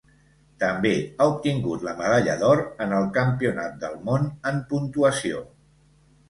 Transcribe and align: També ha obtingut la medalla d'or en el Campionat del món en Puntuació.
També 0.61 0.93
ha 1.01 1.27
obtingut 1.33 1.85
la 1.87 1.93
medalla 1.99 2.37
d'or 2.39 2.63
en 2.87 2.95
el 3.01 3.05
Campionat 3.19 3.77
del 3.85 3.99
món 4.09 4.27
en 4.53 4.59
Puntuació. 4.73 5.45